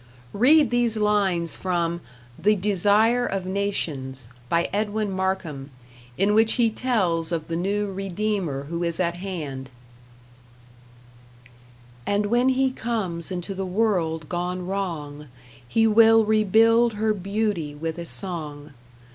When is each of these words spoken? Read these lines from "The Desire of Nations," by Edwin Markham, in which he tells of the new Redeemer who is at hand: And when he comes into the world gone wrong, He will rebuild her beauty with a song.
Read 0.33 0.71
these 0.71 0.97
lines 0.97 1.55
from 1.55 2.01
"The 2.39 2.55
Desire 2.55 3.23
of 3.23 3.45
Nations," 3.45 4.29
by 4.49 4.67
Edwin 4.73 5.11
Markham, 5.11 5.69
in 6.17 6.33
which 6.33 6.53
he 6.53 6.71
tells 6.71 7.31
of 7.31 7.47
the 7.47 7.55
new 7.55 7.93
Redeemer 7.93 8.63
who 8.63 8.83
is 8.83 8.99
at 8.99 9.17
hand: 9.17 9.69
And 12.07 12.25
when 12.25 12.49
he 12.49 12.71
comes 12.71 13.29
into 13.31 13.53
the 13.53 13.63
world 13.63 14.27
gone 14.27 14.65
wrong, 14.65 15.27
He 15.67 15.85
will 15.85 16.25
rebuild 16.25 16.93
her 16.93 17.13
beauty 17.13 17.75
with 17.75 17.99
a 17.99 18.05
song. 18.07 18.71